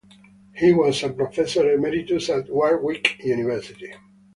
He 0.55 0.73
was 0.73 1.03
a 1.03 1.13
professor 1.13 1.69
emeritus 1.71 2.31
at 2.31 2.49
Warwick 2.49 3.23
University. 3.23 3.93